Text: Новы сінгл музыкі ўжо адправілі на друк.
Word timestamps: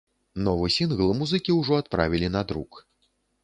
Новы 0.47 0.69
сінгл 0.75 1.11
музыкі 1.21 1.57
ўжо 1.59 1.79
адправілі 1.85 2.33
на 2.41 2.45
друк. 2.53 2.85